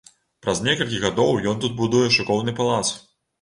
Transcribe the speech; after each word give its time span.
Праз 0.45 0.61
некалькі 0.67 1.01
гадоў 1.03 1.37
ён 1.51 1.61
тут 1.67 1.77
будуе 1.83 2.03
шыкоўны 2.17 2.57
палац. 2.63 2.83